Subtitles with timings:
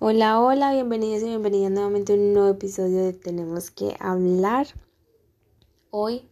[0.00, 4.68] Hola, hola, bienvenidos y bienvenidas nuevamente a un nuevo episodio de Tenemos que hablar.
[5.90, 6.22] Hoy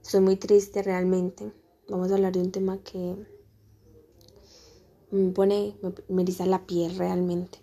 [0.00, 1.52] estoy muy triste realmente.
[1.88, 3.16] Vamos a hablar de un tema que
[5.10, 7.58] me pone, me, me eriza la piel realmente.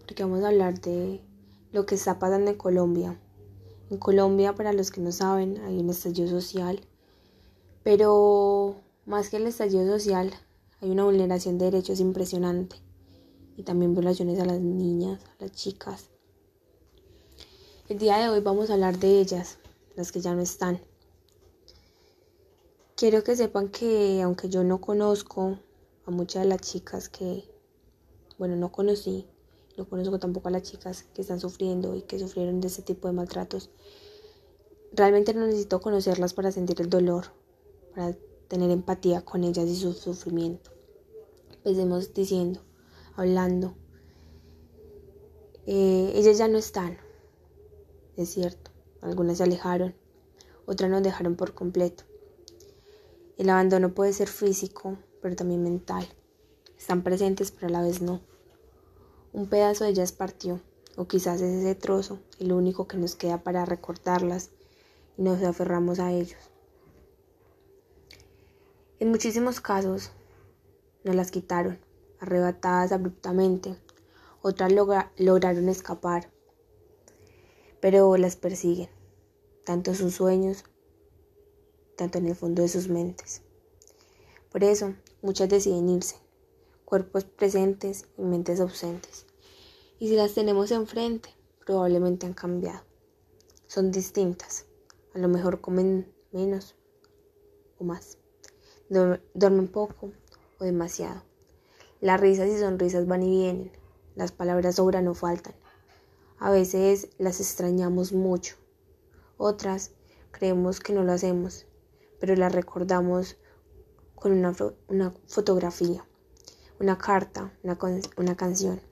[0.00, 1.20] Porque vamos a hablar de
[1.70, 3.20] lo que está pasando en Colombia.
[3.90, 6.80] En Colombia, para los que no saben, hay un estallido social.
[7.84, 8.74] Pero
[9.04, 10.32] más que el estallido social,
[10.80, 12.85] hay una vulneración de derechos impresionante
[13.56, 16.10] y también violaciones a las niñas, a las chicas.
[17.88, 19.58] El día de hoy vamos a hablar de ellas,
[19.94, 20.80] las que ya no están.
[22.96, 25.58] Quiero que sepan que aunque yo no conozco
[26.04, 27.44] a muchas de las chicas que,
[28.38, 29.26] bueno, no conocí,
[29.76, 33.08] no conozco tampoco a las chicas que están sufriendo y que sufrieron de ese tipo
[33.08, 33.70] de maltratos,
[34.92, 37.26] realmente no necesito conocerlas para sentir el dolor,
[37.94, 38.14] para
[38.48, 40.70] tener empatía con ellas y su sufrimiento.
[41.52, 42.60] Empecemos diciendo,
[43.16, 43.74] hablando.
[45.66, 46.96] Eh, ellas ya no están,
[48.16, 48.70] es cierto.
[49.00, 49.94] Algunas se alejaron,
[50.64, 52.04] otras nos dejaron por completo.
[53.36, 56.06] El abandono puede ser físico, pero también mental.
[56.78, 58.20] Están presentes, pero a la vez no.
[59.32, 60.60] Un pedazo de ellas partió,
[60.96, 64.50] o quizás es ese trozo el único que nos queda para recordarlas
[65.18, 66.38] y nos aferramos a ellos.
[68.98, 70.10] En muchísimos casos
[71.04, 71.78] nos las quitaron,
[72.20, 73.76] arrebatadas abruptamente.
[74.42, 76.30] Otras lograron escapar,
[77.80, 78.90] pero las persiguen,
[79.64, 80.64] tanto sus sueños,
[81.96, 83.42] tanto en el fondo de sus mentes.
[84.50, 86.16] Por eso, muchas deciden irse,
[86.84, 89.26] cuerpos presentes y mentes ausentes.
[89.98, 91.30] Y si las tenemos enfrente,
[91.64, 92.84] probablemente han cambiado.
[93.66, 94.66] Son distintas.
[95.14, 96.76] A lo mejor comen menos
[97.78, 98.18] o más.
[98.88, 100.12] Duermen poco
[100.60, 101.22] o demasiado.
[102.02, 103.72] Las risas y sonrisas van y vienen,
[104.16, 105.54] las palabras sobran o faltan.
[106.38, 108.56] A veces las extrañamos mucho,
[109.38, 109.92] otras
[110.30, 111.66] creemos que no lo hacemos,
[112.20, 113.38] pero las recordamos
[114.14, 114.54] con una,
[114.88, 116.06] una fotografía,
[116.78, 118.82] una carta, una canción.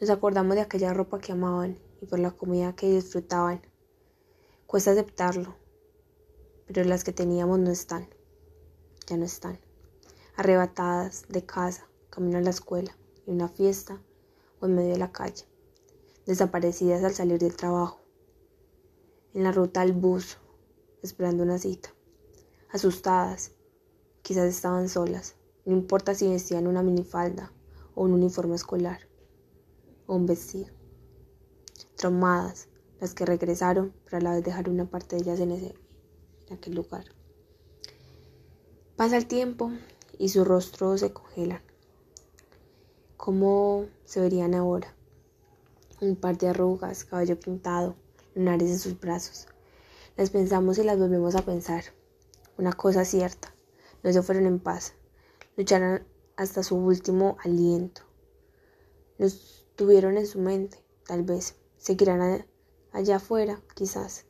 [0.00, 3.60] Nos acordamos de aquella ropa que amaban y por la comida que disfrutaban.
[4.66, 5.54] Cuesta aceptarlo,
[6.66, 8.08] pero las que teníamos no están,
[9.06, 9.60] ya no están
[10.36, 14.00] arrebatadas de casa, camino a la escuela, en una fiesta
[14.60, 15.44] o en medio de la calle,
[16.26, 18.00] desaparecidas al salir del trabajo,
[19.34, 20.38] en la ruta al bus,
[21.02, 21.94] esperando una cita,
[22.70, 23.52] asustadas,
[24.22, 27.52] quizás estaban solas, no importa si vestían una minifalda
[27.94, 29.00] o un uniforme escolar
[30.06, 30.72] o un vestido,
[31.96, 32.68] traumadas,
[33.00, 35.74] las que regresaron, pero a la vez dejaron una parte de ellas en, ese,
[36.46, 37.04] en aquel lugar.
[38.96, 39.72] Pasa el tiempo
[40.18, 41.62] y su rostro se congelan.
[43.16, 44.94] ¿Cómo se verían ahora?
[46.00, 47.94] Un par de arrugas, cabello pintado,
[48.34, 49.46] lunares en sus brazos.
[50.16, 51.84] Las pensamos y las volvemos a pensar.
[52.58, 53.54] Una cosa cierta,
[54.02, 54.94] no se fueron en paz.
[55.56, 56.04] Lucharon
[56.36, 58.02] hasta su último aliento.
[59.18, 61.56] Los tuvieron en su mente, tal vez.
[61.76, 62.46] Seguirán
[62.92, 64.26] allá afuera, quizás.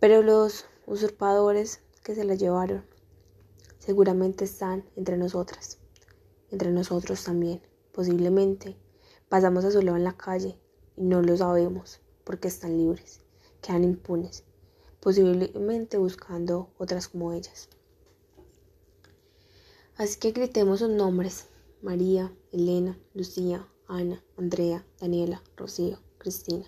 [0.00, 2.84] Pero los usurpadores que se las llevaron
[3.88, 5.78] seguramente están entre nosotras,
[6.50, 8.76] entre nosotros también, posiblemente.
[9.30, 10.58] Pasamos a su lado en la calle
[10.94, 13.22] y no lo sabemos porque están libres,
[13.62, 14.44] quedan impunes,
[15.00, 17.70] posiblemente buscando otras como ellas.
[19.96, 21.46] Así que gritemos sus nombres,
[21.80, 26.66] María, Elena, Lucía, Ana, Andrea, Daniela, Rocío, Cristina.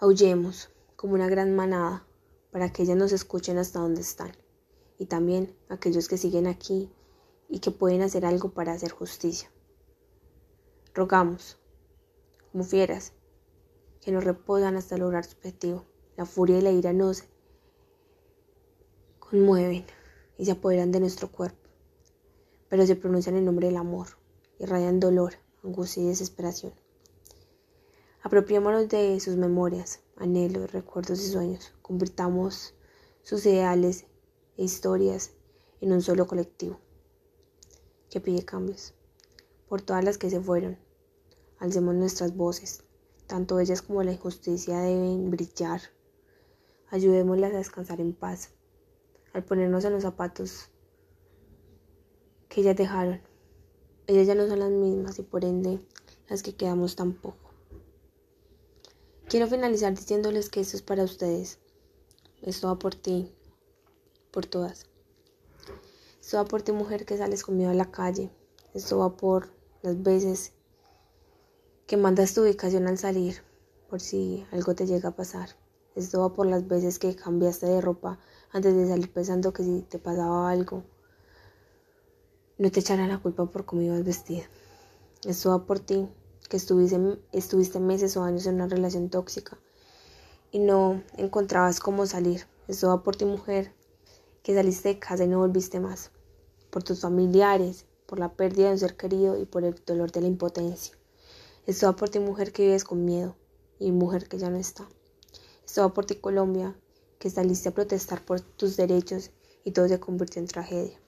[0.00, 2.06] Aullemos como una gran manada
[2.50, 4.32] para que ellas nos escuchen hasta donde están
[4.98, 6.90] y también aquellos que siguen aquí
[7.48, 9.50] y que pueden hacer algo para hacer justicia.
[10.94, 11.58] Rogamos,
[12.52, 13.12] como fieras,
[14.00, 15.84] que nos reposan hasta lograr su objetivo.
[16.16, 17.24] La furia y la ira nos
[19.18, 19.84] conmueven
[20.38, 21.68] y se apoderan de nuestro cuerpo,
[22.68, 24.08] pero se pronuncian en nombre del amor,
[24.58, 26.72] y rayan dolor, angustia y desesperación.
[28.22, 31.74] Apropiémonos de sus memorias, anhelos, recuerdos y sueños.
[31.82, 32.74] Convirtamos
[33.22, 34.06] sus ideales
[34.56, 35.32] e historias
[35.80, 36.78] en un solo colectivo
[38.10, 38.94] que pide cambios.
[39.68, 40.78] Por todas las que se fueron,
[41.58, 42.84] alcemos nuestras voces,
[43.26, 45.80] tanto ellas como la injusticia deben brillar.
[46.90, 48.50] Ayudémoslas a descansar en paz,
[49.32, 50.70] al ponernos en los zapatos
[52.48, 53.20] que ellas dejaron.
[54.06, 55.80] Ellas ya no son las mismas y por ende
[56.28, 57.50] las que quedamos tampoco.
[59.28, 61.58] Quiero finalizar diciéndoles que esto es para ustedes.
[62.42, 63.34] Esto va por ti,
[64.34, 64.86] por todas.
[66.20, 68.32] Esto va por ti, mujer que sales conmigo a la calle.
[68.74, 69.50] Esto va por
[69.82, 70.52] las veces
[71.86, 73.42] que mandas tu ubicación al salir,
[73.88, 75.50] por si algo te llega a pasar.
[75.94, 78.18] Esto va por las veces que cambiaste de ropa
[78.50, 80.82] antes de salir pensando que si te pasaba algo,
[82.58, 84.42] no te echarán la culpa por cómo ibas vestida.
[85.24, 86.08] Esto va por ti,
[86.48, 86.98] que estuviste,
[87.30, 89.56] estuviste meses o años en una relación tóxica
[90.50, 92.46] y no encontrabas cómo salir.
[92.66, 93.72] Esto va por ti, mujer,
[94.44, 96.10] que saliste de casa y no volviste más.
[96.68, 100.20] Por tus familiares, por la pérdida de un ser querido y por el dolor de
[100.20, 100.94] la impotencia.
[101.66, 103.36] Esto va por ti, mujer, que vives con miedo
[103.78, 104.86] y mujer que ya no está.
[105.64, 106.76] Esto va por ti, Colombia,
[107.18, 109.30] que saliste a protestar por tus derechos
[109.64, 111.00] y todo se convirtió en tragedia.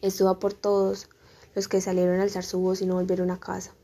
[0.00, 1.10] Esto va por todos
[1.54, 3.74] los que salieron a alzar su voz y no volvieron a casa.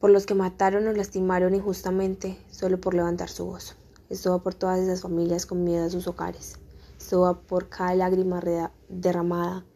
[0.00, 3.76] Por los que mataron o lastimaron injustamente solo por levantar su voz.
[4.08, 6.54] Esto va por todas esas familias con miedo a sus hogares.
[7.02, 8.40] Esto va por cada lágrima
[8.88, 9.66] derramada,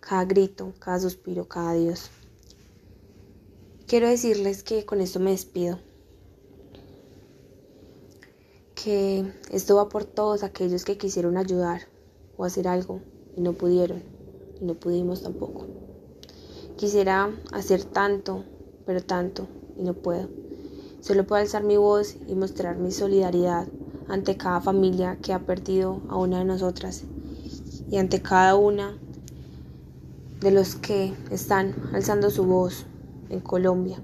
[0.00, 2.10] cada grito, cada suspiro, cada Dios.
[3.86, 5.78] Quiero decirles que con esto me despido
[8.74, 11.82] que esto va por todos aquellos que quisieron ayudar
[12.38, 13.02] o hacer algo
[13.36, 14.02] y no pudieron
[14.58, 15.66] y no pudimos tampoco.
[16.78, 18.42] Quisiera hacer tanto,
[18.86, 19.46] pero tanto
[19.76, 20.30] y no puedo.
[21.00, 23.68] Solo puedo alzar mi voz y mostrar mi solidaridad
[24.10, 27.04] ante cada familia que ha perdido a una de nosotras
[27.90, 28.98] y ante cada una
[30.40, 32.86] de los que están alzando su voz
[33.28, 34.02] en Colombia,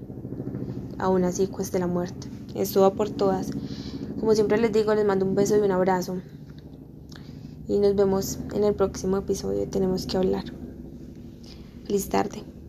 [0.97, 2.27] aún así cueste la muerte.
[2.55, 3.51] Esto va por todas.
[4.19, 6.17] Como siempre les digo, les mando un beso y un abrazo.
[7.67, 9.67] Y nos vemos en el próximo episodio.
[9.67, 10.45] Tenemos que hablar.
[11.85, 12.56] Feliz tarde.